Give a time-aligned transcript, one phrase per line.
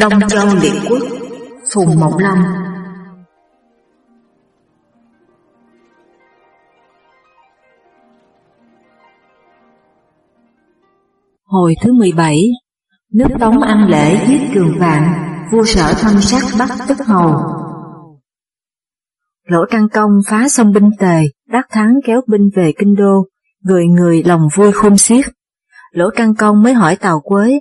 [0.00, 1.02] Đông Châu Liệt Quốc,
[1.74, 2.38] Phùng Mộng Long
[11.44, 12.42] Hồi thứ 17
[13.12, 15.12] Nước Tống ăn lễ giết trường vạn,
[15.52, 17.34] Vua sở thăm sát bắt tức hầu.
[19.44, 23.26] Lỗ Trăng Công phá sông binh tề, Đắc thắng kéo binh về kinh đô,
[23.62, 25.24] Người người lòng vui khôn xiết.
[25.92, 27.60] Lỗ Trăng Công mới hỏi Tào Quế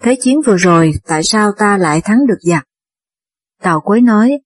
[0.00, 2.64] Thế chiến vừa rồi, tại sao ta lại thắng được giặc?
[3.62, 4.38] Tào Quế nói,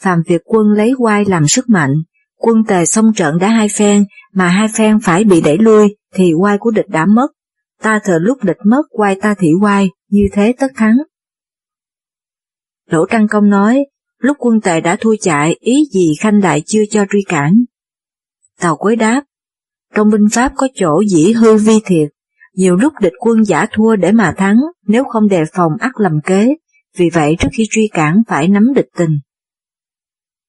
[0.00, 1.92] Phạm Việt quân lấy quai làm sức mạnh,
[2.36, 6.32] quân tề xông trận đã hai phen, mà hai phen phải bị đẩy lui, thì
[6.40, 7.26] quai của địch đã mất.
[7.82, 10.96] Ta thờ lúc địch mất quai ta thị quai, như thế tất thắng.
[12.86, 13.84] Lỗ Trăng Công nói,
[14.18, 17.64] lúc quân tề đã thua chạy, ý gì Khanh đại chưa cho truy cản.
[18.60, 19.24] Tào Quế đáp,
[19.94, 22.10] trong binh pháp có chỗ dĩ hư vi thiệt,
[22.54, 26.12] nhiều lúc địch quân giả thua để mà thắng, nếu không đề phòng ắt lầm
[26.24, 26.48] kế,
[26.96, 29.18] vì vậy trước khi truy cản phải nắm địch tình.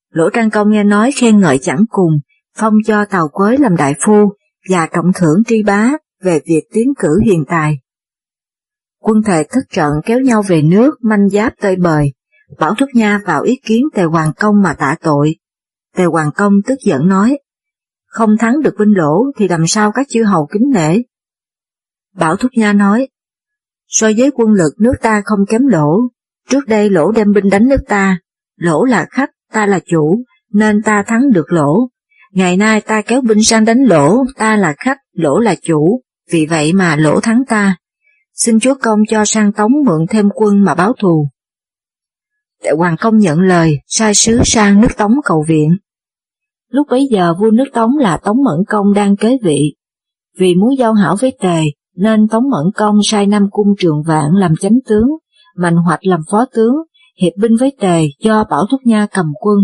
[0.09, 2.13] Lỗ Trang Công nghe nói khen ngợi chẳng cùng,
[2.57, 4.33] phong cho Tàu Quới làm đại phu
[4.69, 5.91] và trọng thưởng tri bá
[6.23, 7.79] về việc tiến cử hiền tài.
[8.99, 12.13] Quân thời thất trận kéo nhau về nước manh giáp tơi bời,
[12.59, 15.35] Bảo Thúc Nha vào ý kiến Tề Hoàng Công mà tạ tội.
[15.95, 17.37] Tề Hoàng Công tức giận nói,
[18.05, 20.97] không thắng được vinh lỗ thì làm sao các chư hầu kính nể.
[22.13, 23.07] Bảo Thúc Nha nói,
[23.87, 26.01] so với quân lực nước ta không kém lỗ,
[26.49, 28.19] trước đây lỗ đem binh đánh nước ta,
[28.55, 31.89] lỗ là khách, ta là chủ, nên ta thắng được lỗ.
[32.31, 36.45] Ngày nay ta kéo binh sang đánh lỗ, ta là khách, lỗ là chủ, vì
[36.45, 37.75] vậy mà lỗ thắng ta.
[38.33, 41.27] Xin chúa công cho sang tống mượn thêm quân mà báo thù.
[42.63, 45.77] Tệ Hoàng Công nhận lời, sai sứ sang nước Tống cầu viện.
[46.69, 49.75] Lúc bấy giờ vua nước Tống là Tống Mẫn Công đang kế vị.
[50.37, 51.63] Vì muốn giao hảo với Tề,
[51.95, 55.07] nên Tống Mẫn Công sai Nam Cung Trường Vạn làm chánh tướng,
[55.55, 56.75] Mạnh Hoạch làm phó tướng,
[57.21, 59.57] hiệp binh với Tề do Bảo Thúc Nha cầm quân,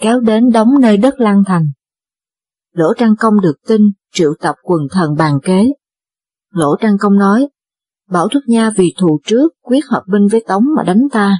[0.00, 1.66] kéo đến đóng nơi đất Lan Thành.
[2.72, 3.80] Lỗ Trăng Công được tin,
[4.12, 5.72] triệu tập quần thần bàn kế.
[6.50, 7.48] Lỗ Trăng Công nói,
[8.10, 11.38] Bảo Thúc Nha vì thù trước quyết hợp binh với Tống mà đánh ta.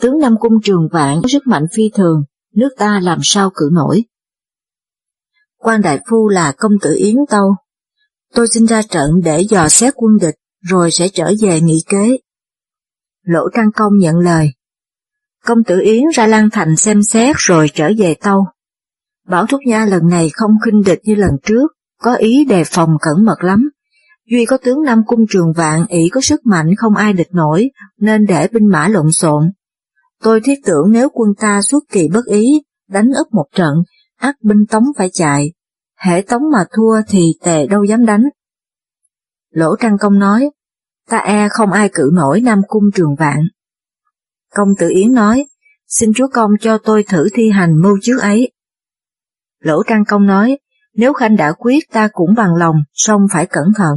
[0.00, 2.22] Tướng Nam Cung Trường Vạn có sức mạnh phi thường,
[2.54, 4.04] nước ta làm sao cử nổi.
[5.56, 7.54] quan đại phu là công tử Yến Tâu,
[8.34, 12.18] Tôi xin ra trận để dò xét quân địch, rồi sẽ trở về nghỉ kế.
[13.22, 14.50] Lỗ trang Công nhận lời.
[15.44, 18.44] Công tử Yến ra Lan Thành xem xét rồi trở về Tâu.
[19.28, 21.66] Bảo Thúc Nha lần này không khinh địch như lần trước,
[22.02, 23.70] có ý đề phòng cẩn mật lắm.
[24.30, 27.70] Duy có tướng Nam Cung Trường Vạn ỷ có sức mạnh không ai địch nổi,
[27.98, 29.42] nên để binh mã lộn xộn.
[30.22, 32.46] Tôi thiết tưởng nếu quân ta xuất kỳ bất ý,
[32.88, 33.74] đánh úp một trận,
[34.18, 35.52] ác binh tống phải chạy,
[36.00, 38.22] hệ tống mà thua thì tề đâu dám đánh.
[39.50, 40.50] Lỗ Trăng Công nói,
[41.08, 43.40] ta e không ai cự nổi Nam Cung Trường Vạn.
[44.54, 45.46] Công tử Yến nói,
[45.86, 48.52] xin chúa công cho tôi thử thi hành mưu trước ấy.
[49.60, 50.58] Lỗ Trăng Công nói,
[50.94, 53.96] nếu Khanh đã quyết ta cũng bằng lòng, song phải cẩn thận.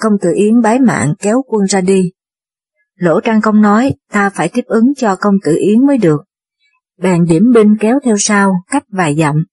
[0.00, 2.12] Công tử Yến bái mạng kéo quân ra đi.
[2.94, 6.20] Lỗ Trang Công nói, ta phải tiếp ứng cho công tử Yến mới được.
[6.98, 9.44] Bèn điểm binh kéo theo sau, cách vài dặm.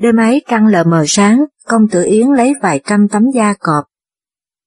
[0.00, 3.84] Đêm ấy trăng lờ mờ sáng, công tử Yến lấy vài trăm tấm da cọp,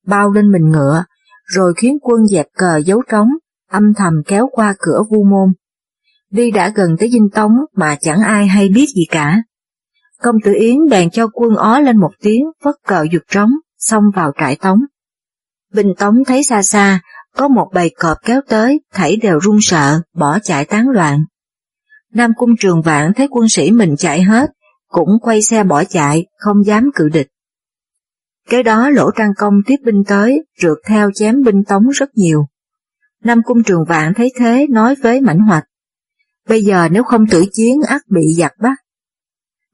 [0.06, 1.04] bao lên mình ngựa,
[1.46, 3.28] rồi khiến quân dẹp cờ giấu trống,
[3.70, 5.54] âm thầm kéo qua cửa vu môn.
[6.30, 9.42] Đi đã gần tới dinh tống mà chẳng ai hay biết gì cả.
[10.22, 14.04] Công tử Yến bèn cho quân ó lên một tiếng, vất cờ dục trống, xông
[14.16, 14.80] vào trại tống.
[15.74, 17.00] Bình tống thấy xa xa,
[17.36, 21.24] có một bầy cọp kéo tới, thảy đều run sợ, bỏ chạy tán loạn.
[22.14, 24.50] Nam cung trường vạn thấy quân sĩ mình chạy hết,
[24.94, 27.28] cũng quay xe bỏ chạy, không dám cự địch.
[28.50, 32.46] Kế đó lỗ trang công tiếp binh tới, rượt theo chém binh tống rất nhiều.
[33.24, 35.64] Nam cung trường vạn thấy thế nói với Mãnh Hoạch,
[36.48, 38.76] bây giờ nếu không tử chiến ắt bị giặc bắt.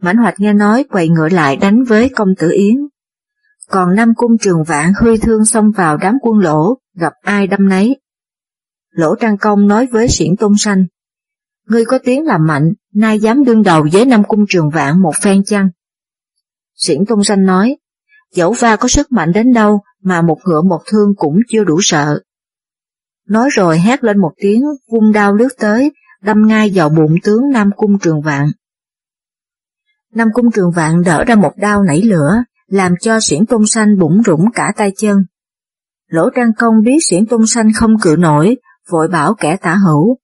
[0.01, 2.75] Mãnh Hoạch nghe nói quay ngựa lại đánh với công tử Yến.
[3.69, 7.69] Còn Nam cung trường vạn huy thương xông vào đám quân lỗ, gặp ai đâm
[7.69, 8.01] nấy.
[8.89, 10.85] Lỗ Trang Công nói với Siễn Tôn Sanh,
[11.65, 15.13] Ngươi có tiếng làm mạnh, nay dám đương đầu với năm cung trường vạn một
[15.21, 15.69] phen chăng?
[16.75, 17.77] Xuyển Tôn Sanh nói,
[18.33, 21.79] dẫu va có sức mạnh đến đâu mà một ngựa một thương cũng chưa đủ
[21.81, 22.19] sợ.
[23.27, 25.91] Nói rồi hét lên một tiếng, vung đao lướt tới,
[26.21, 28.47] đâm ngay vào bụng tướng Nam Cung Trường Vạn.
[30.13, 33.97] Nam Cung Trường Vạn đỡ ra một đao nảy lửa, làm cho xuyển Tôn Sanh
[33.99, 35.17] bụng rủng cả tay chân.
[36.07, 38.57] Lỗ Trang Công biết xuyển Tôn Sanh không cự nổi,
[38.91, 40.17] vội bảo kẻ tả hữu,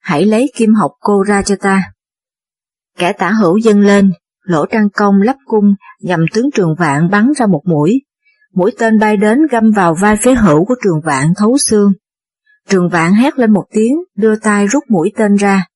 [0.00, 1.92] hãy lấy kim học cô ra cho ta.
[2.96, 4.12] Kẻ tả hữu dâng lên,
[4.42, 8.02] lỗ trang công lắp cung nhằm tướng trường vạn bắn ra một mũi.
[8.54, 11.92] Mũi tên bay đến găm vào vai phế hữu của trường vạn thấu xương.
[12.68, 15.66] Trường vạn hét lên một tiếng, đưa tay rút mũi tên ra.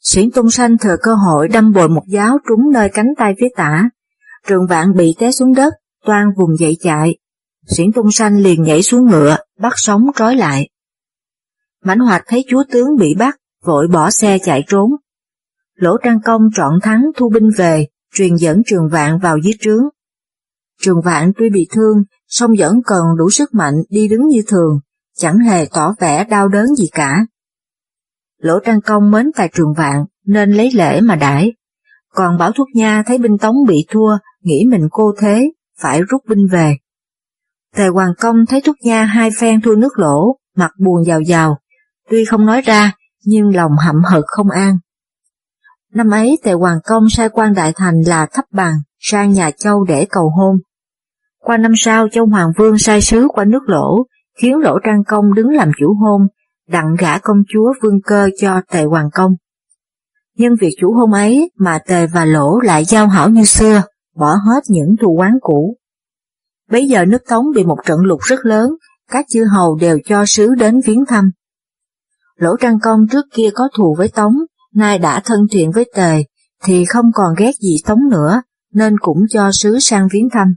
[0.00, 3.48] xuyển tung sanh thừa cơ hội đâm bồi một giáo trúng nơi cánh tay phía
[3.56, 3.88] tả.
[4.46, 5.74] Trường vạn bị té xuống đất,
[6.06, 7.16] toan vùng dậy chạy.
[7.66, 10.68] xuyển tung sanh liền nhảy xuống ngựa, bắt sống trói lại.
[11.84, 14.90] Mãnh hoạt thấy chúa tướng bị bắt, vội bỏ xe chạy trốn.
[15.74, 19.84] Lỗ Trang Công trọn thắng thu binh về, truyền dẫn trường vạn vào dưới trướng.
[20.80, 24.80] Trường vạn tuy bị thương, song vẫn cần đủ sức mạnh đi đứng như thường,
[25.16, 27.26] chẳng hề tỏ vẻ đau đớn gì cả.
[28.38, 31.52] Lỗ Trang Công mến tài trường vạn nên lấy lễ mà đãi,
[32.14, 35.50] còn Bảo Thúc Nha thấy binh Tống bị thua, nghĩ mình cô thế,
[35.80, 36.76] phải rút binh về.
[37.76, 41.58] Tề Hoàng Công thấy Thúc Nha hai phen thua nước lỗ, mặt buồn giàu giàu,
[42.10, 42.92] tuy không nói ra,
[43.24, 44.78] nhưng lòng hậm hực không an.
[45.94, 49.84] Năm ấy Tề Hoàng Công sai quan đại thành là thấp bằng sang nhà Châu
[49.84, 50.56] để cầu hôn.
[51.40, 54.06] Qua năm sau Châu Hoàng Vương sai sứ qua nước lỗ,
[54.42, 56.22] khiến Lỗ Trang Công đứng làm chủ hôn,
[56.68, 59.32] đặng gả công chúa vương cơ cho Tề Hoàng Công.
[60.36, 63.82] Nhân việc chủ hôn ấy mà Tề và Lỗ lại giao hảo như xưa,
[64.16, 65.76] bỏ hết những thù quán cũ.
[66.70, 68.70] Bây giờ nước Tống bị một trận lụt rất lớn,
[69.10, 71.30] các chư hầu đều cho sứ đến viếng thăm.
[72.36, 74.34] Lỗ Trang Công trước kia có thù với Tống,
[74.74, 76.24] nay đã thân thiện với Tề,
[76.64, 78.42] thì không còn ghét gì Tống nữa,
[78.72, 80.54] nên cũng cho sứ sang viếng thăm.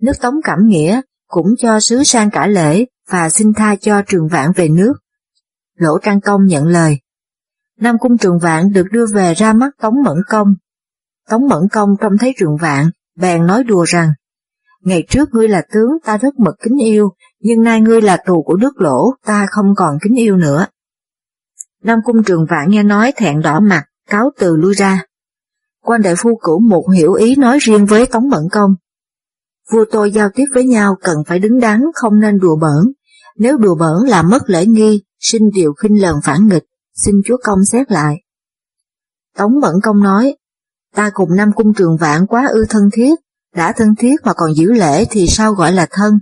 [0.00, 4.28] Nước Tống cảm nghĩa, cũng cho sứ sang cả lễ và xin tha cho trường
[4.28, 4.92] vạn về nước.
[5.76, 6.98] Lỗ Trang Công nhận lời.
[7.80, 10.54] Nam Cung Trường Vạn được đưa về ra mắt Tống Mẫn Công.
[11.28, 14.12] Tống Mẫn Công trông thấy Trường Vạn, bèn nói đùa rằng,
[14.80, 17.10] Ngày trước ngươi là tướng ta rất mực kính yêu,
[17.40, 20.66] nhưng nay ngươi là tù của nước lỗ, ta không còn kính yêu nữa.
[21.82, 25.04] Nam Cung Trường Vạn nghe nói thẹn đỏ mặt, cáo từ lui ra.
[25.82, 28.70] Quan đại phu cửu một hiểu ý nói riêng với Tống Mẫn Công.
[29.72, 32.92] Vua tôi giao tiếp với nhau cần phải đứng đắn, không nên đùa bỡn.
[33.36, 37.36] Nếu đùa bỡn là mất lễ nghi, sinh điều khinh lần phản nghịch, xin chúa
[37.44, 38.22] công xét lại.
[39.36, 40.36] Tống Mẫn Công nói,
[40.94, 43.14] ta cùng Nam Cung Trường Vạn quá ư thân thiết,
[43.54, 46.12] đã thân thiết mà còn giữ lễ thì sao gọi là thân,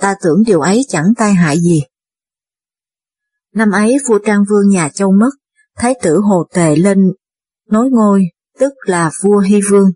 [0.00, 1.82] ta tưởng điều ấy chẳng tai hại gì.
[3.54, 5.30] Năm ấy vua Trang Vương nhà Châu mất,
[5.76, 7.12] Thái tử Hồ Tề lên
[7.70, 8.24] nối ngôi,
[8.58, 9.90] tức là vua Hy Vương.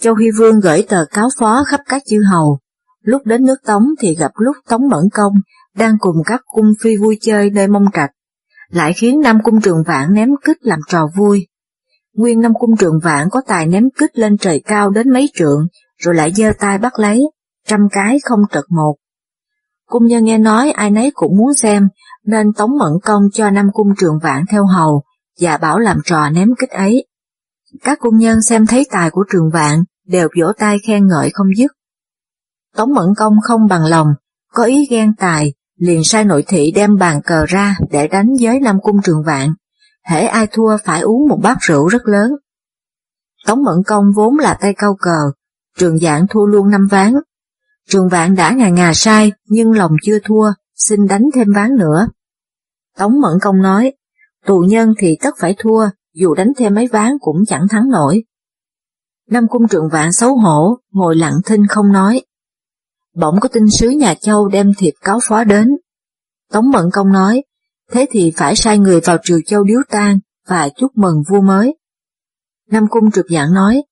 [0.00, 2.58] Châu Hy Vương gửi tờ cáo phó khắp các chư hầu,
[3.02, 5.32] lúc đến nước Tống thì gặp lúc Tống Mẫn Công
[5.74, 8.10] đang cùng các cung phi vui chơi nơi mông trạch,
[8.68, 11.46] lại khiến Nam Cung Trường Vạn ném kích làm trò vui.
[12.14, 15.66] Nguyên Nam Cung Trường Vạn có tài ném kích lên trời cao đến mấy trượng,
[15.98, 17.20] rồi lại giơ tay bắt lấy,
[17.66, 18.96] trăm cái không trật một.
[19.90, 21.88] Cung nhân nghe nói ai nấy cũng muốn xem,
[22.24, 25.02] nên Tống Mẫn Công cho năm Cung Trường Vạn theo hầu,
[25.40, 27.06] và bảo làm trò ném kích ấy.
[27.84, 31.46] Các cung nhân xem thấy tài của Trường Vạn, đều vỗ tay khen ngợi không
[31.56, 31.72] dứt.
[32.76, 34.06] Tống Mẫn Công không bằng lòng,
[34.52, 38.60] có ý ghen tài, liền sai nội thị đem bàn cờ ra để đánh với
[38.60, 39.54] năm Cung Trường Vạn.
[40.06, 42.30] Hễ ai thua phải uống một bát rượu rất lớn.
[43.46, 45.18] Tống Mẫn Công vốn là tay cao cờ,
[45.78, 47.14] Trường Vạn thua luôn năm ván.
[47.90, 52.08] Trường Vạn đã ngà ngà sai nhưng lòng chưa thua, xin đánh thêm ván nữa.
[52.96, 53.92] Tống Mẫn Công nói,
[54.46, 58.24] tù nhân thì tất phải thua, dù đánh thêm mấy ván cũng chẳng thắng nổi.
[59.30, 62.22] Nam Cung Trường Vạn xấu hổ, ngồi lặng thinh không nói.
[63.14, 65.68] Bỗng có tin sứ nhà Châu đem thiệp cáo phó đến.
[66.52, 67.42] Tống mẫn Công nói,
[67.92, 71.76] thế thì phải sai người vào Triều Châu điếu tang và chúc mừng vua mới.
[72.70, 73.82] Nam Cung trực dạng nói,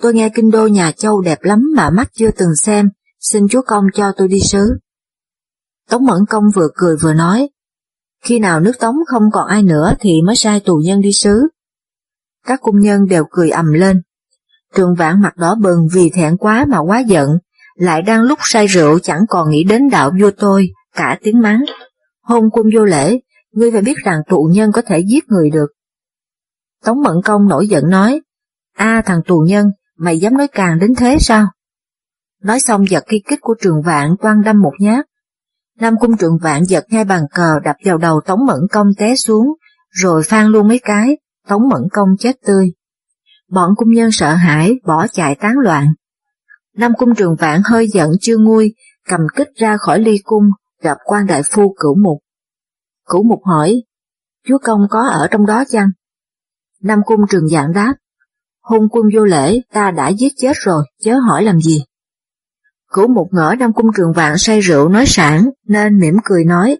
[0.00, 2.88] tôi nghe kinh đô nhà Châu đẹp lắm mà mắt chưa từng xem,
[3.32, 4.78] xin chúa công cho tôi đi sứ.
[5.90, 7.48] Tống Mẫn Công vừa cười vừa nói,
[8.24, 11.48] khi nào nước Tống không còn ai nữa thì mới sai tù nhân đi sứ.
[12.46, 14.02] Các cung nhân đều cười ầm lên.
[14.74, 17.28] Trường vãn mặt đỏ bừng vì thẹn quá mà quá giận,
[17.74, 21.64] lại đang lúc say rượu chẳng còn nghĩ đến đạo vua tôi, cả tiếng mắng.
[22.22, 23.20] Hôn quân vô lễ,
[23.52, 25.66] ngươi phải biết rằng tù nhân có thể giết người được.
[26.84, 28.20] Tống Mận Công nổi giận nói,
[28.76, 29.66] a thằng tù nhân,
[29.96, 31.46] mày dám nói càng đến thế sao?
[32.46, 35.06] Nói xong giật cây kích của trường vạn toan đâm một nhát.
[35.78, 39.16] Nam cung trường vạn giật ngay bàn cờ đập vào đầu Tống Mẫn Công té
[39.16, 39.46] xuống,
[39.90, 42.72] rồi phan luôn mấy cái, Tống Mẫn Công chết tươi.
[43.50, 45.94] Bọn cung nhân sợ hãi, bỏ chạy tán loạn.
[46.76, 48.74] Nam cung trường vạn hơi giận chưa nguôi,
[49.08, 50.44] cầm kích ra khỏi ly cung,
[50.82, 52.18] gặp quan đại phu cửu mục.
[53.06, 53.82] Cửu mục hỏi,
[54.48, 55.88] chúa công có ở trong đó chăng?
[56.82, 57.94] Nam cung trường dạng đáp,
[58.62, 61.84] hôn quân vô lễ ta đã giết chết rồi, chớ hỏi làm gì.
[62.96, 66.78] Cửu một ngỡ Nam cung trường vạn say rượu nói sẵn, nên mỉm cười nói,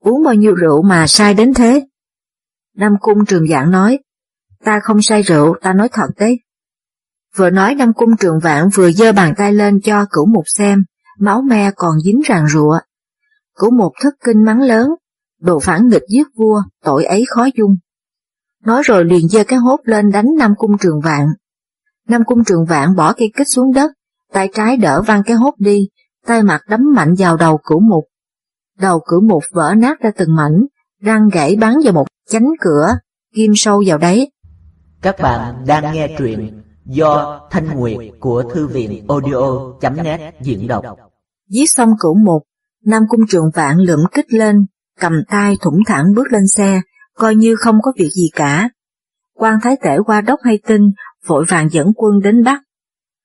[0.00, 1.86] uống bao nhiêu rượu mà sai đến thế?
[2.76, 3.98] Nam cung trường vạn nói,
[4.64, 6.40] ta không say rượu, ta nói thật đấy.
[7.36, 10.84] Vừa nói Nam Cung Trường Vạn vừa giơ bàn tay lên cho cửu mục xem,
[11.18, 12.78] máu me còn dính ràng rụa.
[13.58, 14.88] Cửu một thất kinh mắng lớn,
[15.40, 17.76] đồ phản nghịch giết vua, tội ấy khó dung.
[18.64, 21.26] Nói rồi liền giơ cái hốt lên đánh Nam Cung Trường Vạn.
[22.08, 23.90] Nam Cung Trường Vạn bỏ cây kích xuống đất,
[24.32, 25.88] tay trái đỡ văng cái hốt đi,
[26.26, 28.04] tay mặt đấm mạnh vào đầu cửu mục.
[28.78, 30.64] Đầu cửu mục vỡ nát ra từng mảnh,
[31.02, 32.98] răng gãy bắn vào một chánh cửa,
[33.34, 34.32] kim sâu vào đấy.
[35.02, 40.84] Các bạn đang nghe truyện do Thanh Nguyệt của Thư viện audio.net diễn đọc.
[41.48, 42.42] Giết xong cửu mục,
[42.84, 44.66] Nam Cung Trường Vạn lượm kích lên,
[45.00, 46.80] cầm tay thủng thẳng bước lên xe,
[47.14, 48.70] coi như không có việc gì cả.
[49.34, 50.82] quan thái tể qua đốc hay tin,
[51.26, 52.62] vội vàng dẫn quân đến Bắc.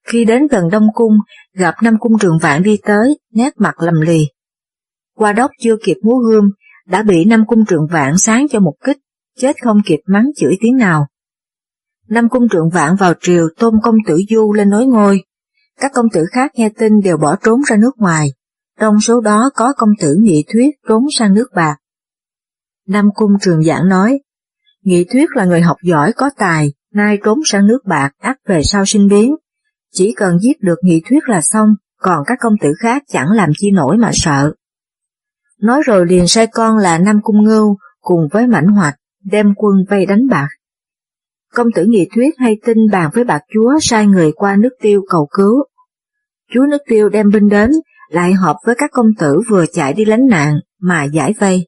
[0.07, 1.13] Khi đến gần Đông Cung,
[1.53, 4.27] gặp năm Cung Trường Vạn đi tới, nét mặt lầm lì.
[5.15, 6.51] Qua đốc chưa kịp múa gươm,
[6.87, 8.97] đã bị năm Cung Trường Vạn sáng cho một kích,
[9.39, 11.07] chết không kịp mắng chửi tiếng nào.
[12.07, 15.23] năm Cung Trường Vạn vào triều tôn công tử Du lên nối ngôi,
[15.79, 18.27] các công tử khác nghe tin đều bỏ trốn ra nước ngoài,
[18.79, 21.75] trong số đó có công tử Nghị Thuyết trốn sang nước bạc.
[22.87, 24.19] Nam Cung Trường Giảng nói,
[24.81, 28.61] Nghị Thuyết là người học giỏi có tài, nay trốn sang nước bạc ắt về
[28.63, 29.35] sau sinh biến.
[29.93, 33.49] Chỉ cần giết được Nghị Thuyết là xong, còn các công tử khác chẳng làm
[33.57, 34.53] chi nổi mà sợ.
[35.61, 39.75] Nói rồi liền sai con là Nam Cung Ngưu cùng với Mảnh Hoạch đem quân
[39.89, 40.47] vây đánh bạc.
[41.53, 45.01] Công tử Nghị Thuyết hay tin bàn với bạc chúa sai người qua nước tiêu
[45.09, 45.63] cầu cứu.
[46.53, 47.71] Chúa nước tiêu đem binh đến,
[48.09, 51.67] lại họp với các công tử vừa chạy đi lánh nạn mà giải vây.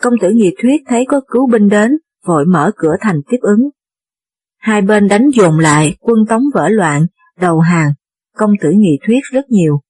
[0.00, 1.92] Công tử Nghị Thuyết thấy có cứu binh đến,
[2.26, 3.70] vội mở cửa thành tiếp ứng.
[4.58, 7.06] Hai bên đánh dồn lại, quân tống vỡ loạn,
[7.40, 7.92] đầu hàng,
[8.36, 9.80] công tử Nghị Thuyết rất nhiều.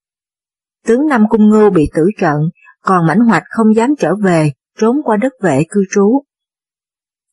[0.86, 2.36] Tướng Nam Cung Ngưu bị tử trận,
[2.82, 6.22] còn Mãnh Hoạch không dám trở về, trốn qua đất vệ cư trú.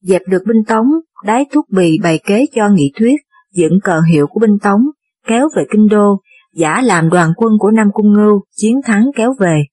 [0.01, 0.87] Dẹp được binh tống,
[1.25, 3.21] đái thuốc bì bày kế cho Nghị Thuyết,
[3.53, 4.81] dựng cờ hiệu của binh tống,
[5.27, 6.21] kéo về kinh đô,
[6.53, 9.63] giả làm đoàn quân của Nam Cung Ngưu, chiến thắng kéo về.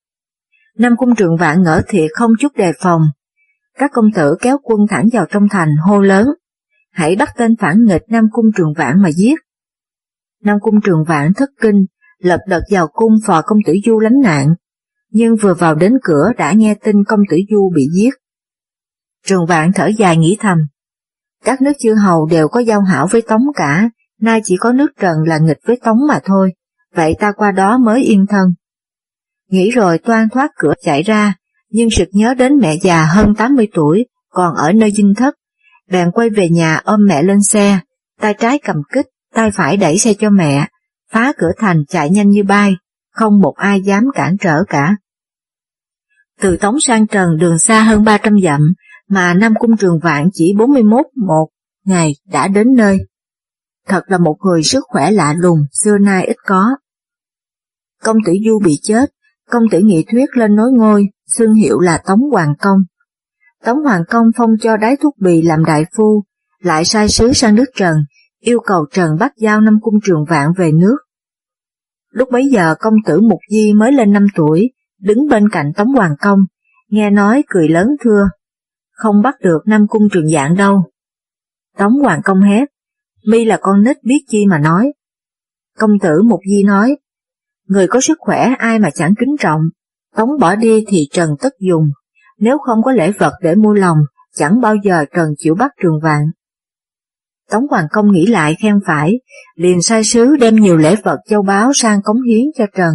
[0.79, 3.03] Nam Cung Trường Vạn ngỡ thiệt không chút đề phòng.
[3.79, 6.27] Các công tử kéo quân thẳng vào trong thành hô lớn,
[6.93, 9.35] hãy bắt tên phản nghịch Nam Cung Trường Vạn mà giết.
[10.43, 11.87] Nam Cung Trường Vạn thất kinh,
[12.19, 14.55] lập đợt vào cung phò công tử Du lánh nạn,
[15.11, 18.15] nhưng vừa vào đến cửa đã nghe tin công tử Du bị giết.
[19.27, 20.59] Trường Vạn thở dài nghĩ thầm,
[21.45, 23.91] các nước chư hầu đều có giao hảo với Tống cả,
[24.21, 26.53] nay chỉ có nước Trần là nghịch với Tống mà thôi
[26.95, 28.55] vậy ta qua đó mới yên thân.
[29.51, 31.35] Nghĩ rồi toan thoát cửa chạy ra,
[31.71, 35.35] nhưng sực nhớ đến mẹ già hơn 80 tuổi, còn ở nơi dinh thất,
[35.91, 37.79] bèn quay về nhà ôm mẹ lên xe,
[38.21, 40.69] tay trái cầm kích, tay phải đẩy xe cho mẹ,
[41.13, 42.75] phá cửa thành chạy nhanh như bay,
[43.11, 44.97] không một ai dám cản trở cả.
[46.41, 48.61] Từ Tống sang Trần đường xa hơn 300 dặm,
[49.09, 51.49] mà Nam Cung Trường Vạn chỉ 41 một
[51.85, 52.99] ngày đã đến nơi
[53.89, 56.77] thật là một người sức khỏe lạ lùng, xưa nay ít có.
[58.03, 59.11] Công tử Du bị chết,
[59.51, 62.79] công tử Nghị Thuyết lên nối ngôi, xương hiệu là Tống Hoàng Công.
[63.65, 66.25] Tống Hoàng Công phong cho đái thuốc bì làm đại phu,
[66.59, 67.95] lại sai sứ sang nước Trần,
[68.41, 70.97] yêu cầu Trần bắt giao năm cung trường vạn về nước.
[72.11, 75.89] Lúc bấy giờ công tử Mục Di mới lên 5 tuổi, đứng bên cạnh Tống
[75.89, 76.41] Hoàng Công,
[76.89, 78.29] nghe nói cười lớn thưa,
[78.91, 80.85] không bắt được năm cung trường dạng đâu.
[81.77, 82.65] Tống Hoàng Công hét,
[83.27, 84.93] mi là con nít biết chi mà nói.
[85.79, 86.97] Công tử Mục Di nói,
[87.67, 89.61] người có sức khỏe ai mà chẳng kính trọng,
[90.17, 91.91] tống bỏ đi thì Trần tất dùng,
[92.39, 93.99] nếu không có lễ vật để mua lòng,
[94.35, 96.23] chẳng bao giờ Trần chịu bắt trường vạn.
[97.51, 99.13] Tống Hoàng Công nghĩ lại khen phải,
[99.57, 102.95] liền sai sứ đem nhiều lễ vật châu báu sang cống hiến cho Trần,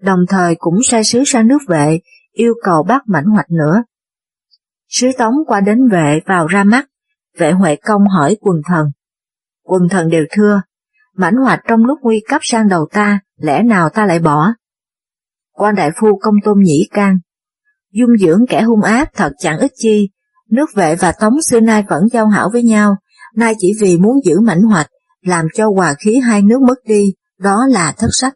[0.00, 2.00] đồng thời cũng sai sứ sang nước vệ,
[2.32, 3.84] yêu cầu bắt mảnh hoạch nữa.
[4.88, 6.86] Sứ Tống qua đến vệ vào ra mắt,
[7.38, 8.86] vệ Huệ Công hỏi quần thần,
[9.66, 10.62] Quần thần đều thưa,
[11.16, 14.52] mãnh hoạch trong lúc nguy cấp sang đầu ta, lẽ nào ta lại bỏ?
[15.52, 17.18] Quan đại phu công tôn nhĩ can,
[17.92, 20.10] dung dưỡng kẻ hung ác thật chẳng ích chi,
[20.50, 22.96] nước vệ và tống xưa nay vẫn giao hảo với nhau,
[23.36, 24.86] nay chỉ vì muốn giữ mảnh hoạch,
[25.22, 28.34] làm cho hòa khí hai nước mất đi, đó là thất sách.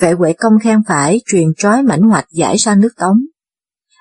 [0.00, 3.18] Vệ Huệ công khen phải truyền trói mảnh hoạch giải sang nước Tống.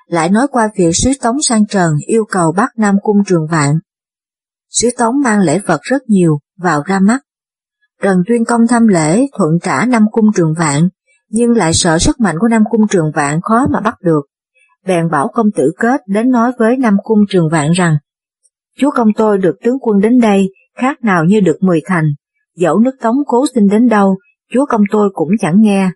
[0.08, 3.80] Lại nói qua việc sứ Tống sang Trần yêu cầu bắt Nam Cung Trường Vạn,
[4.72, 7.20] sứ tống mang lễ vật rất nhiều vào ra mắt.
[8.02, 10.90] Trần Tuyên Công thăm lễ thuận trả nam cung trường vạn,
[11.30, 14.22] nhưng lại sợ sức mạnh của nam cung trường vạn khó mà bắt được.
[14.88, 17.98] Bèn bảo công tử kết đến nói với nam cung trường vạn rằng,
[18.82, 22.06] Chúa công tôi được tướng quân đến đây, khác nào như được mười thành,
[22.56, 24.18] dẫu nước tống cố xin đến đâu,
[24.54, 25.90] chúa công tôi cũng chẳng nghe.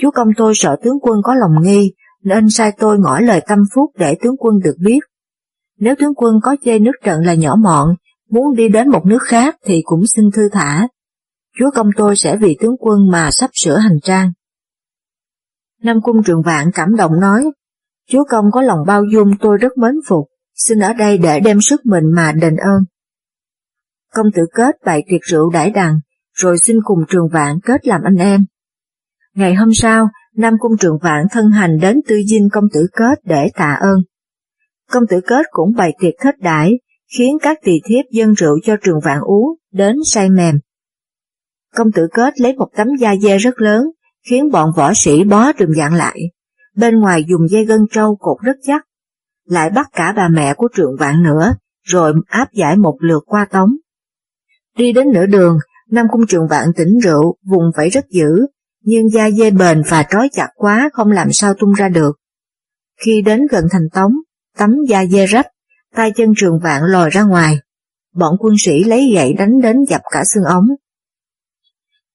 [0.00, 3.58] Chúa công tôi sợ tướng quân có lòng nghi, nên sai tôi ngỏ lời tâm
[3.74, 4.98] phúc để tướng quân được biết.
[5.78, 7.88] Nếu tướng quân có chê nước trận là nhỏ mọn,
[8.30, 10.88] muốn đi đến một nước khác thì cũng xin thư thả.
[11.58, 14.32] Chúa công tôi sẽ vì tướng quân mà sắp sửa hành trang.
[15.82, 17.44] Nam Cung Trường Vạn cảm động nói,
[18.10, 21.60] Chúa Công có lòng bao dung tôi rất mến phục, xin ở đây để đem
[21.60, 22.84] sức mình mà đền ơn.
[24.12, 26.00] Công tử kết bày tiệc rượu đãi đằng,
[26.32, 28.40] rồi xin cùng Trường Vạn kết làm anh em.
[29.34, 33.18] Ngày hôm sau, Nam Cung Trường Vạn thân hành đến tư dinh công tử kết
[33.24, 33.96] để tạ ơn.
[34.90, 36.72] Công tử kết cũng bày tiệc khách đãi,
[37.18, 40.58] khiến các tỳ thiếp dân rượu cho Trường Vạn uống, đến say mềm.
[41.76, 43.84] Công tử kết lấy một tấm da dê rất lớn,
[44.28, 46.18] khiến bọn võ sĩ bó Trường dạng lại,
[46.76, 48.82] bên ngoài dùng dây gân trâu cột rất chắc,
[49.44, 53.44] lại bắt cả bà mẹ của Trường Vạn nữa, rồi áp giải một lượt qua
[53.44, 53.70] tống.
[54.78, 55.58] Đi đến nửa đường,
[55.90, 58.46] Nam Cung Trường Vạn tỉnh rượu, vùng vẫy rất dữ,
[58.82, 62.16] nhưng da dê bền và trói chặt quá không làm sao tung ra được.
[63.04, 64.12] Khi đến gần thành tống,
[64.58, 65.46] tấm da dê rách,
[65.94, 67.58] tay chân trường vạn lòi ra ngoài.
[68.14, 70.66] Bọn quân sĩ lấy gậy đánh đến dập cả xương ống.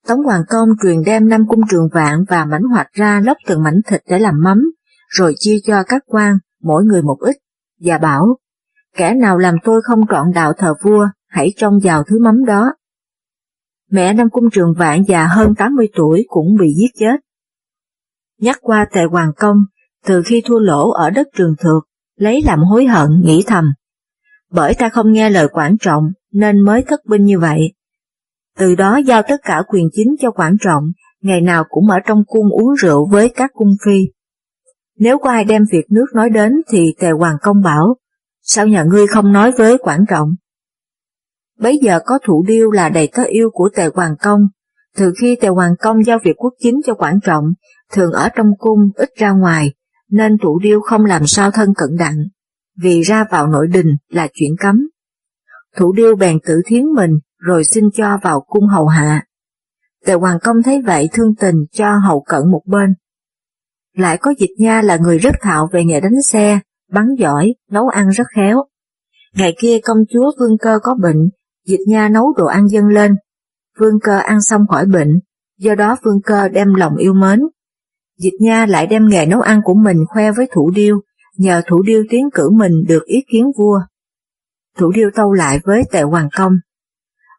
[0.08, 3.64] Tống Hoàng Công truyền đem năm cung trường vạn và mảnh hoạt ra lóc từng
[3.64, 4.64] mảnh thịt để làm mắm,
[5.08, 7.36] rồi chia cho các quan, mỗi người một ít,
[7.82, 8.38] và bảo,
[8.96, 12.74] kẻ nào làm tôi không trọn đạo thờ vua, hãy trông vào thứ mắm đó.
[13.92, 17.16] Mẹ Nam Cung Trường Vạn già hơn 80 tuổi cũng bị giết chết.
[18.39, 19.58] Nhắc qua tề Hoàng Công,
[20.06, 21.84] từ khi thua lỗ ở đất trường thược,
[22.16, 23.66] lấy làm hối hận nghĩ thầm.
[24.51, 27.74] Bởi ta không nghe lời quản trọng nên mới thất binh như vậy.
[28.58, 30.84] Từ đó giao tất cả quyền chính cho quản trọng,
[31.22, 34.08] ngày nào cũng ở trong cung uống rượu với các cung phi.
[35.00, 37.96] Nếu có ai đem việc nước nói đến thì tề hoàng công bảo,
[38.41, 40.29] sao nhà ngươi không nói với quản trọng?
[41.60, 44.41] Bấy giờ có thủ điêu là đầy tớ yêu của tề hoàng công,
[44.97, 47.45] từ khi tề hoàng công giao việc quốc chính cho quản trọng,
[47.91, 49.74] thường ở trong cung ít ra ngoài,
[50.10, 52.17] nên thủ điêu không làm sao thân cận đặng,
[52.82, 54.89] vì ra vào nội đình là chuyện cấm.
[55.76, 59.26] Thủ điêu bèn tự thiến mình rồi xin cho vào cung hầu hạ.
[60.06, 62.93] Tề Hoàng Công thấy vậy thương tình cho hầu cận một bên.
[64.00, 66.60] Lại có dịch nha là người rất thạo về nghề đánh xe,
[66.92, 68.64] bắn giỏi, nấu ăn rất khéo.
[69.36, 71.30] Ngày kia công chúa Vương Cơ có bệnh,
[71.66, 73.16] dịch nha nấu đồ ăn dâng lên.
[73.80, 75.20] Vương Cơ ăn xong khỏi bệnh,
[75.58, 77.40] do đó Vương Cơ đem lòng yêu mến,
[78.20, 81.00] Dịch Nha lại đem nghề nấu ăn của mình khoe với Thủ Điêu,
[81.38, 83.80] nhờ Thủ Điêu tiến cử mình được ý kiến vua.
[84.78, 86.54] Thủ Điêu tâu lại với Tề Hoàng Công.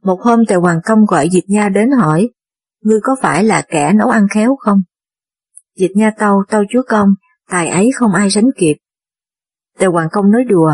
[0.03, 2.29] Một hôm Tề Hoàng Công gọi Dịch Nha đến hỏi,
[2.83, 4.83] ngươi có phải là kẻ nấu ăn khéo không?
[5.77, 7.09] Dịch Nha tâu, tâu chúa công,
[7.51, 8.77] tài ấy không ai sánh kịp.
[9.79, 10.73] Tề Hoàng Công nói đùa,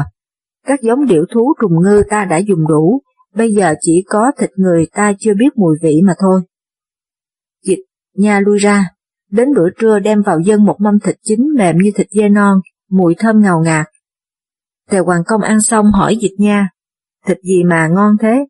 [0.66, 3.02] các giống điểu thú trùng ngư ta đã dùng đủ,
[3.34, 6.40] bây giờ chỉ có thịt người ta chưa biết mùi vị mà thôi.
[7.62, 8.96] Dịch Nha lui ra,
[9.30, 12.60] Đến bữa trưa đem vào dân một mâm thịt chín mềm như thịt dê non,
[12.90, 13.86] mùi thơm ngào ngạt.
[14.90, 16.68] Tề Hoàng Công ăn xong hỏi Dịch Nha,
[17.26, 18.46] thịt gì mà ngon thế?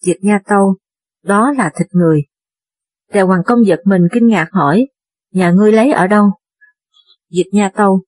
[0.00, 0.76] Dịch Nha tâu,
[1.22, 2.22] đó là thịt người.
[3.12, 4.86] Tề Hoàng Công giật mình kinh ngạc hỏi,
[5.34, 6.30] nhà ngươi lấy ở đâu?
[7.30, 8.02] Dịch Nha tâu,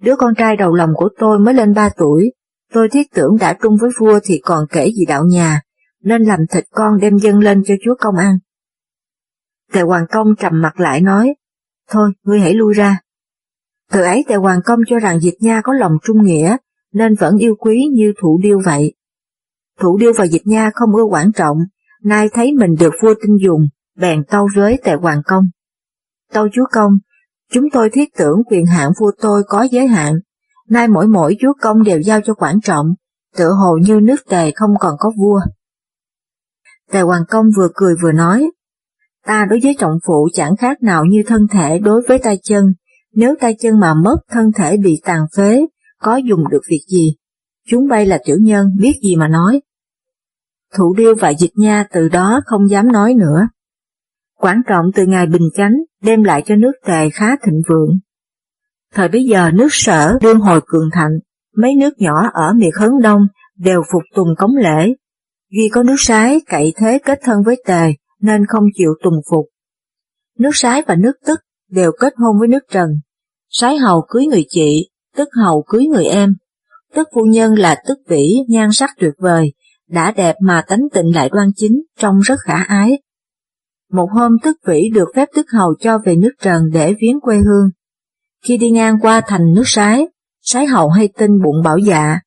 [0.00, 2.32] đứa con trai đầu lòng của tôi mới lên ba tuổi,
[2.72, 5.60] tôi thiết tưởng đã trung với vua thì còn kể gì đạo nhà,
[6.02, 8.38] nên làm thịt con đem dâng lên cho chúa công ăn.
[9.72, 11.34] Tề Hoàng Công trầm mặt lại nói,
[11.90, 13.00] thôi ngươi hãy lui ra.
[13.92, 16.56] Từ ấy Tề Hoàng Công cho rằng Dịch Nha có lòng trung nghĩa,
[16.92, 18.94] nên vẫn yêu quý như thủ điêu vậy.
[19.80, 21.58] Thủ điêu và Dịch Nha không ưa quản trọng,
[22.02, 25.44] nay thấy mình được vua tin dùng, bèn tâu với Tề Hoàng Công.
[26.32, 26.92] Tâu chúa công,
[27.52, 30.14] chúng tôi thiết tưởng quyền hạn vua tôi có giới hạn,
[30.68, 32.86] nay mỗi mỗi chúa công đều giao cho quản trọng,
[33.36, 35.40] tựa hồ như nước tề không còn có vua.
[36.90, 38.50] Tề Hoàng Công vừa cười vừa nói,
[39.26, 42.64] Ta đối với trọng phụ chẳng khác nào như thân thể đối với tay chân,
[43.14, 45.66] nếu tay chân mà mất thân thể bị tàn phế,
[46.00, 47.16] có dùng được việc gì?
[47.68, 49.60] Chúng bay là tiểu nhân, biết gì mà nói.
[50.76, 53.48] Thủ điêu và dịch nha từ đó không dám nói nữa.
[54.36, 55.72] Quảng trọng từ ngày bình chánh
[56.02, 57.98] đem lại cho nước tề khá thịnh vượng.
[58.94, 61.18] Thời bấy giờ nước sở đương hồi cường thạnh,
[61.56, 63.20] mấy nước nhỏ ở miệt hấn đông
[63.56, 64.94] đều phục tùng cống lễ.
[65.50, 69.46] Duy có nước sái cậy thế kết thân với tề, nên không chịu tùng phục.
[70.38, 72.88] Nước sái và nước tức đều kết hôn với nước trần.
[73.48, 76.34] Sái hầu cưới người chị, tức hầu cưới người em.
[76.94, 79.52] Tức phu nhân là tức vĩ, nhan sắc tuyệt vời,
[79.88, 82.98] đã đẹp mà tánh tịnh lại đoan chính, trông rất khả ái.
[83.92, 87.36] Một hôm tức vĩ được phép tức hầu cho về nước trần để viếng quê
[87.36, 87.70] hương.
[88.44, 90.08] Khi đi ngang qua thành nước sái,
[90.42, 92.20] sái hầu hay tin bụng bảo dạ.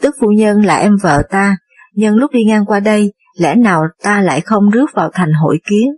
[0.00, 1.56] Tức phu nhân là em vợ ta,
[1.94, 5.58] nhân lúc đi ngang qua đây, lẽ nào ta lại không rước vào thành hội
[5.70, 5.88] kiến?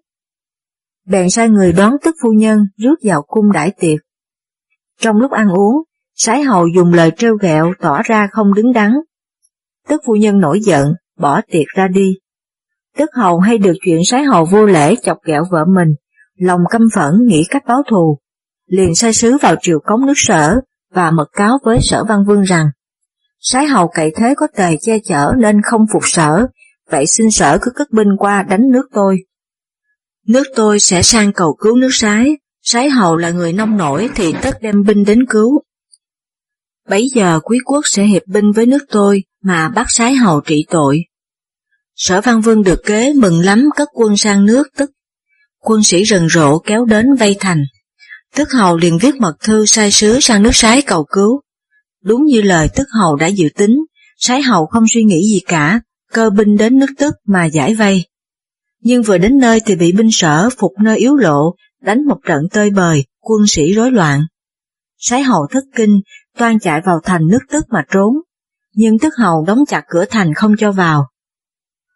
[1.06, 3.98] Bèn sai người đón tức phu nhân rước vào cung đãi tiệc.
[5.00, 5.82] Trong lúc ăn uống,
[6.14, 8.92] sái hầu dùng lời trêu ghẹo tỏ ra không đứng đắn.
[9.88, 12.18] Tức phu nhân nổi giận, bỏ tiệc ra đi.
[12.96, 15.88] Tức hầu hay được chuyện sái hầu vô lễ chọc ghẹo vợ mình,
[16.36, 18.18] lòng căm phẫn nghĩ cách báo thù.
[18.66, 20.60] liền sai sứ vào triều cống nước sở
[20.94, 22.66] và mật cáo với sở văn vương rằng
[23.44, 26.46] Sái hầu cậy thế có tề che chở nên không phục sở,
[26.90, 29.18] vậy xin sở cứ cất binh qua đánh nước tôi.
[30.26, 34.34] Nước tôi sẽ sang cầu cứu nước sái, sái hầu là người nông nổi thì
[34.42, 35.62] tất đem binh đến cứu.
[36.88, 40.64] Bấy giờ quý quốc sẽ hiệp binh với nước tôi mà bắt sái hầu trị
[40.70, 41.04] tội.
[41.96, 44.90] Sở Văn Vương được kế mừng lắm cất quân sang nước tức.
[45.60, 47.64] Quân sĩ rần rộ kéo đến vây thành.
[48.36, 51.40] Tức hầu liền viết mật thư sai sứ sang nước sái cầu cứu.
[52.04, 53.76] Đúng như lời tức hầu đã dự tính,
[54.18, 55.80] sái hầu không suy nghĩ gì cả,
[56.12, 58.04] cơ binh đến nước tức mà giải vây.
[58.80, 62.48] Nhưng vừa đến nơi thì bị binh sở phục nơi yếu lộ, đánh một trận
[62.50, 64.24] tơi bời, quân sĩ rối loạn.
[64.98, 66.00] Sái hầu thất kinh,
[66.38, 68.14] toan chạy vào thành nước tức mà trốn,
[68.74, 71.08] nhưng tức hầu đóng chặt cửa thành không cho vào.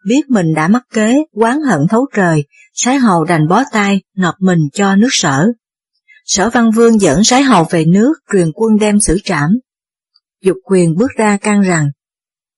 [0.06, 4.34] Biết mình đã mắc kế, quán hận thấu trời, sái hầu đành bó tay, nộp
[4.40, 5.46] mình cho nước sở.
[6.24, 9.50] Sở Văn Vương dẫn sái hầu về nước, truyền quân đem xử trảm.
[10.42, 11.88] Dục quyền bước ra can rằng,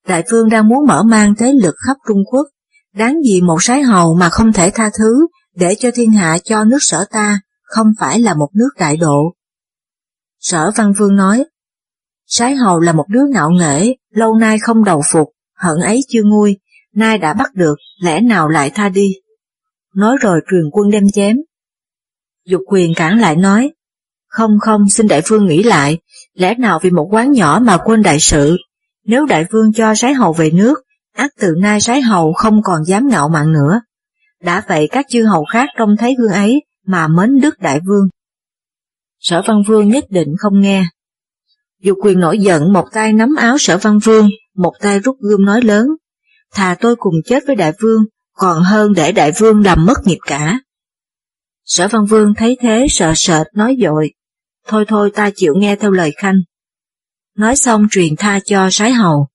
[0.07, 2.47] Đại vương đang muốn mở mang thế lực khắp Trung Quốc,
[2.95, 6.63] đáng gì một sái hầu mà không thể tha thứ, để cho thiên hạ cho
[6.63, 9.33] nước sở ta, không phải là một nước đại độ.
[10.39, 11.45] Sở Văn Vương nói,
[12.25, 16.23] Sái hầu là một đứa ngạo nghễ, lâu nay không đầu phục, hận ấy chưa
[16.23, 16.57] nguôi,
[16.99, 19.11] nay đã bắt được, lẽ nào lại tha đi.
[19.95, 21.37] Nói rồi truyền quân đem chém.
[22.45, 23.71] Dục quyền cản lại nói,
[24.27, 25.97] không không xin đại vương nghĩ lại,
[26.33, 28.57] lẽ nào vì một quán nhỏ mà quên đại sự,
[29.05, 30.79] nếu đại vương cho sái hầu về nước,
[31.13, 33.81] ác từ nay sái hầu không còn dám ngạo mạn nữa.
[34.43, 38.09] Đã vậy các chư hầu khác trông thấy gương ấy mà mến đức đại vương.
[39.19, 40.85] Sở văn vương nhất định không nghe.
[41.81, 45.45] Dục quyền nổi giận một tay nắm áo sở văn vương, một tay rút gươm
[45.45, 45.87] nói lớn,
[46.53, 50.19] thà tôi cùng chết với đại vương, còn hơn để đại vương làm mất nghiệp
[50.27, 50.59] cả.
[51.65, 54.13] Sở văn vương thấy thế sợ sệt nói dội,
[54.67, 56.35] thôi thôi ta chịu nghe theo lời khanh.
[57.37, 59.27] Nói xong truyền tha cho sái hầu.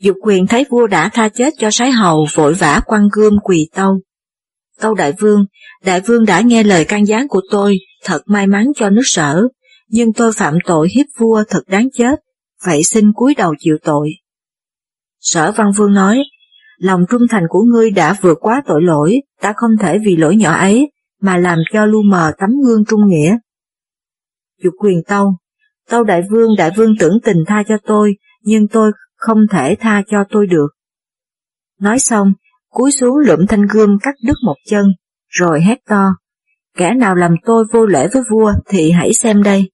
[0.00, 3.68] Dục quyền thấy vua đã tha chết cho sái hầu vội vã quăng gươm quỳ
[3.74, 4.00] tâu.
[4.80, 5.44] Tâu đại vương,
[5.84, 9.42] đại vương đã nghe lời can gián của tôi, thật may mắn cho nước sở,
[9.88, 12.20] nhưng tôi phạm tội hiếp vua thật đáng chết,
[12.66, 14.10] vậy xin cúi đầu chịu tội.
[15.22, 16.22] Sở Văn Vương nói,
[16.78, 20.36] lòng trung thành của ngươi đã vượt quá tội lỗi, ta không thể vì lỗi
[20.36, 23.36] nhỏ ấy mà làm cho lu mờ tấm gương trung nghĩa.
[24.62, 25.34] Dục quyền tâu,
[25.88, 30.02] tâu đại vương đại vương tưởng tình tha cho tôi, nhưng tôi không thể tha
[30.06, 30.68] cho tôi được.
[31.80, 32.32] Nói xong,
[32.68, 34.86] cúi xuống lượm thanh gươm cắt đứt một chân,
[35.28, 36.06] rồi hét to,
[36.76, 39.70] kẻ nào làm tôi vô lễ với vua thì hãy xem đây.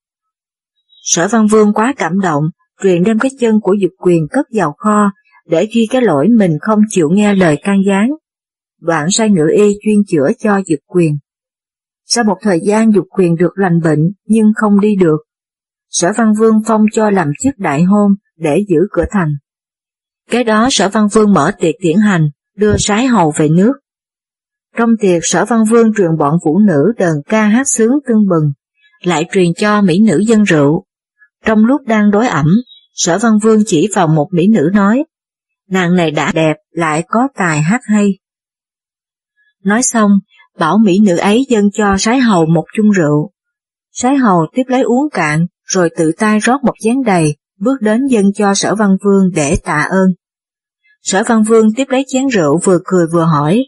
[1.03, 2.45] Sở Văn Vương quá cảm động,
[2.83, 5.11] truyền đem cái chân của dục quyền cất vào kho,
[5.49, 8.11] để ghi cái lỗi mình không chịu nghe lời can gián.
[8.81, 11.19] Đoạn sai ngữ y chuyên chữa cho dục quyền.
[12.05, 15.19] Sau một thời gian dục quyền được lành bệnh nhưng không đi được.
[15.89, 19.33] Sở Văn Vương phong cho làm chức đại hôn để giữ cửa thành.
[20.31, 23.73] Cái đó Sở Văn Vương mở tiệc tiễn hành, đưa sái hầu về nước.
[24.77, 28.53] Trong tiệc Sở Văn Vương truyền bọn vũ nữ đờn ca hát sướng tưng bừng,
[29.03, 30.85] lại truyền cho mỹ nữ dân rượu.
[31.45, 32.47] Trong lúc đang đối ẩm,
[32.95, 35.05] Sở Văn Vương chỉ vào một mỹ nữ nói,
[35.69, 38.19] nàng này đã đẹp lại có tài hát hay.
[39.65, 40.11] Nói xong,
[40.59, 43.31] bảo mỹ nữ ấy dâng cho sái hầu một chung rượu.
[43.93, 48.07] Sái hầu tiếp lấy uống cạn, rồi tự tay rót một chén đầy, bước đến
[48.07, 50.11] dâng cho sở văn vương để tạ ơn.
[51.03, 53.65] Sở văn vương tiếp lấy chén rượu vừa cười vừa hỏi,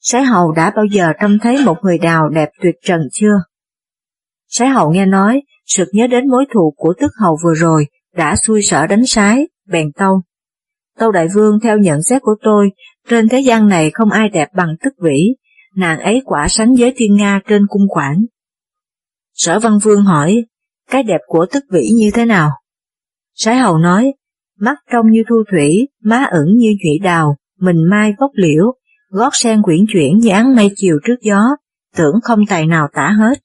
[0.00, 3.42] Sái hầu đã bao giờ trông thấy một người đào đẹp tuyệt trần chưa?
[4.48, 8.36] Sái hầu nghe nói, sực nhớ đến mối thù của tức hầu vừa rồi, đã
[8.46, 10.22] xui sở đánh sái, bèn tâu.
[10.98, 12.70] Tâu Đại Vương theo nhận xét của tôi,
[13.08, 15.34] trên thế gian này không ai đẹp bằng tức vĩ,
[15.76, 18.24] nàng ấy quả sánh với thiên Nga trên cung quản.
[19.34, 20.44] Sở Văn Vương hỏi,
[20.90, 22.50] cái đẹp của tức vĩ như thế nào?
[23.34, 24.12] Sái hầu nói,
[24.58, 28.64] mắt trong như thu thủy, má ẩn như nhụy đào, mình mai gốc liễu,
[29.08, 31.42] gót sen quyển chuyển như án mây chiều trước gió,
[31.96, 33.38] tưởng không tài nào tả hết.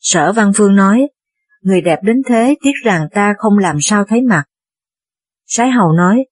[0.00, 1.08] Sở Văn Vương nói,
[1.62, 4.44] người đẹp đến thế tiếc rằng ta không làm sao thấy mặt.
[5.46, 6.24] Sái hầu nói,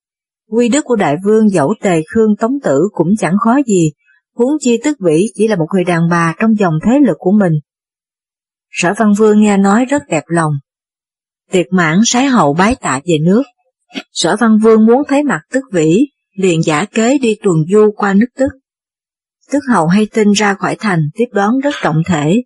[0.52, 3.92] quy đức của đại vương dẫu tề khương tống tử cũng chẳng khó gì,
[4.36, 7.32] huống chi tức vĩ chỉ là một người đàn bà trong dòng thế lực của
[7.32, 7.52] mình.
[8.70, 10.52] Sở Văn Vương nghe nói rất đẹp lòng.
[11.50, 13.42] Tiệc mãn sái hậu bái tạ về nước.
[14.12, 18.14] Sở Văn Vương muốn thấy mặt tức vĩ, liền giả kế đi tuần du qua
[18.14, 18.48] nước tức.
[19.52, 22.42] Tức hậu hay tin ra khỏi thành tiếp đón rất trọng thể.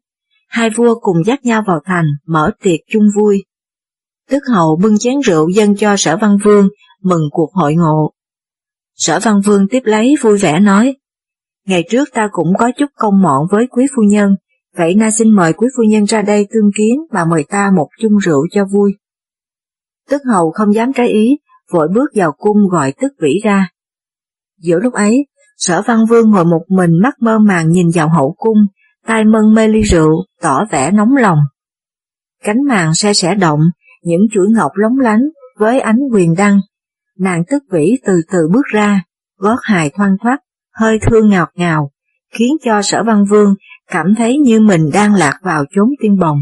[0.49, 3.45] Hai vua cùng dắt nhau vào thành, mở tiệc chung vui.
[4.31, 6.69] Tức hậu bưng chén rượu dâng cho sở văn vương,
[7.03, 8.13] mừng cuộc hội ngộ.
[8.95, 10.97] Sở văn vương tiếp lấy vui vẻ nói,
[11.67, 14.37] Ngày trước ta cũng có chút công mọn với quý phu nhân,
[14.77, 17.89] vậy na xin mời quý phu nhân ra đây tương kiến và mời ta một
[18.01, 18.93] chung rượu cho vui.
[20.11, 21.39] Tức hầu không dám trái ý,
[21.73, 23.69] vội bước vào cung gọi tức vĩ ra.
[24.59, 28.35] Giữa lúc ấy, sở văn vương ngồi một mình mắt mơ màng nhìn vào hậu
[28.37, 28.59] cung,
[29.07, 31.39] tay mân mê ly rượu, tỏ vẻ nóng lòng.
[32.45, 33.61] Cánh màn xe sẻ động,
[34.03, 35.21] những chuỗi ngọc lóng lánh
[35.59, 36.61] với ánh quyền đăng.
[37.19, 39.03] Nàng tức vĩ từ từ bước ra,
[39.37, 40.39] gót hài thoang thoát,
[40.75, 41.91] hơi thương ngọt ngào,
[42.31, 43.55] khiến cho sở văn vương
[43.87, 46.39] cảm thấy như mình đang lạc vào chốn tiên bồng.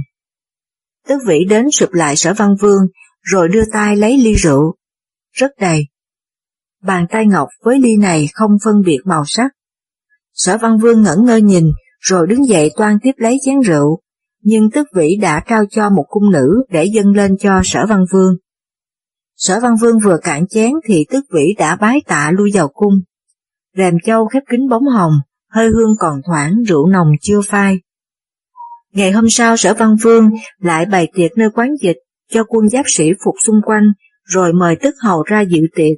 [1.08, 2.82] Tức vĩ đến sụp lại sở văn vương,
[3.22, 4.74] rồi đưa tay lấy ly rượu.
[5.32, 5.86] Rất đầy.
[6.82, 9.52] Bàn tay ngọc với ly này không phân biệt màu sắc.
[10.32, 14.00] Sở văn vương ngẩn ngơ nhìn, rồi đứng dậy toan tiếp lấy chén rượu,
[14.42, 18.04] nhưng tức vĩ đã trao cho một cung nữ để dâng lên cho sở văn
[18.12, 18.36] vương.
[19.36, 23.00] Sở văn vương vừa cạn chén thì tức vĩ đã bái tạ lui vào cung.
[23.76, 25.12] Rèm châu khép kín bóng hồng,
[25.50, 27.80] hơi hương còn thoảng rượu nồng chưa phai.
[28.92, 31.96] Ngày hôm sau sở văn vương lại bày tiệc nơi quán dịch
[32.30, 33.84] cho quân giáp sĩ phục xung quanh
[34.24, 35.96] rồi mời tức hầu ra dự tiệc.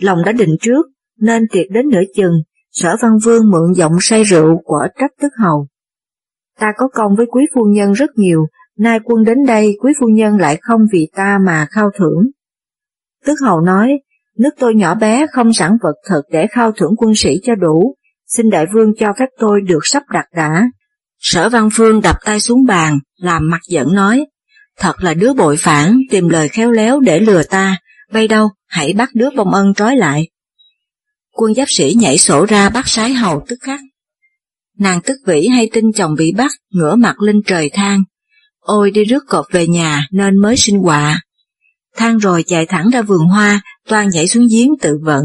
[0.00, 0.86] Lòng đã định trước
[1.20, 2.32] nên tiệc đến nửa chừng
[2.72, 5.66] sở văn vương mượn giọng say rượu của trách tức hầu.
[6.58, 8.46] Ta có công với quý phu nhân rất nhiều,
[8.78, 12.30] nay quân đến đây quý phu nhân lại không vì ta mà khao thưởng.
[13.26, 13.98] Tức hầu nói,
[14.38, 17.96] nước tôi nhỏ bé không sẵn vật thật để khao thưởng quân sĩ cho đủ,
[18.26, 20.64] xin đại vương cho phép tôi được sắp đặt đã.
[21.18, 24.26] Sở văn phương đập tay xuống bàn, làm mặt giận nói,
[24.78, 27.78] thật là đứa bội phản, tìm lời khéo léo để lừa ta,
[28.12, 30.28] vây đâu, hãy bắt đứa bông ân trói lại.
[31.32, 33.80] Quân giáp sĩ nhảy sổ ra bắt sái hầu tức khắc.
[34.78, 38.02] Nàng tức vĩ hay tin chồng bị bắt, ngửa mặt lên trời than,
[38.60, 41.20] ôi đi rước cọp về nhà nên mới sinh họa
[41.96, 45.24] thang rồi chạy thẳng ra vườn hoa, toan nhảy xuống giếng tự vận.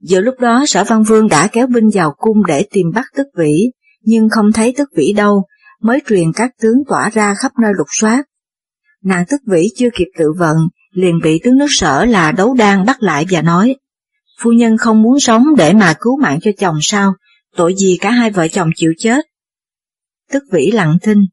[0.00, 3.26] Giữa lúc đó sở văn vương đã kéo binh vào cung để tìm bắt tức
[3.38, 3.70] vĩ,
[4.02, 5.44] nhưng không thấy tức vĩ đâu,
[5.82, 8.24] mới truyền các tướng tỏa ra khắp nơi lục soát.
[9.04, 10.56] Nàng tức vĩ chưa kịp tự vận,
[10.92, 13.76] liền bị tướng nước sở là đấu đan bắt lại và nói,
[14.40, 17.14] phu nhân không muốn sống để mà cứu mạng cho chồng sao,
[17.56, 19.26] tội gì cả hai vợ chồng chịu chết.
[20.32, 21.26] Tức vĩ lặng thinh,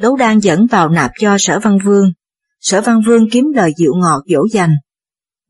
[0.00, 2.12] đấu đan dẫn vào nạp cho sở văn vương,
[2.60, 4.74] sở văn vương kiếm lời dịu ngọt dỗ dành.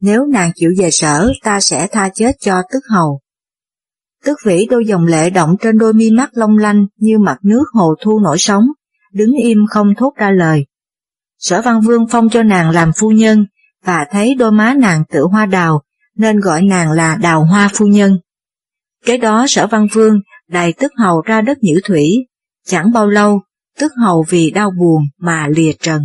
[0.01, 3.21] Nếu nàng chịu về sở, ta sẽ tha chết cho tức hầu.
[4.25, 7.65] Tức vĩ đôi dòng lệ động trên đôi mi mắt long lanh như mặt nước
[7.73, 8.65] hồ thu nổi sóng,
[9.13, 10.67] đứng im không thốt ra lời.
[11.39, 13.47] Sở văn vương phong cho nàng làm phu nhân,
[13.85, 15.83] và thấy đôi má nàng tự hoa đào,
[16.17, 18.19] nên gọi nàng là đào hoa phu nhân.
[19.05, 22.27] Kế đó sở văn vương đài tức hầu ra đất nhữ thủy,
[22.67, 23.41] chẳng bao lâu,
[23.79, 26.03] tức hầu vì đau buồn mà lìa trần.